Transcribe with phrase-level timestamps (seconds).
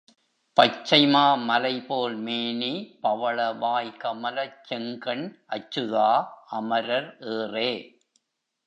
[0.57, 2.71] பச்சைமா மலைபோல் மேனி
[3.01, 5.25] பவளவாய் கமலச் செங்கண்
[5.49, 6.09] அச்சுதா
[6.49, 7.71] அமரர் ஏறே!